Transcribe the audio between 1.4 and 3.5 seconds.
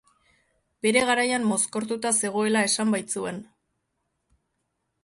mozkortuta zegoela esan baitzuten.